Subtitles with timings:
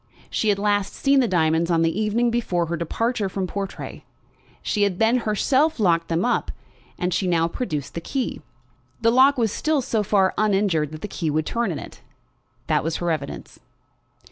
[0.31, 4.03] She had last seen the diamonds on the evening before her departure from Portray.
[4.63, 6.49] She had then herself locked them up,
[6.97, 8.41] and she now produced the key.
[9.01, 12.01] The lock was still so far uninjured that the key would turn it.
[12.65, 13.59] That was her evidence.